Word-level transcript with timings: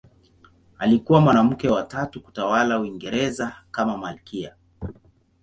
Alikuwa 0.77 1.21
mwanamke 1.21 1.69
wa 1.69 1.83
tatu 1.83 2.21
kutawala 2.21 2.79
Uingereza 2.79 3.55
kama 3.71 3.97
malkia. 3.97 4.55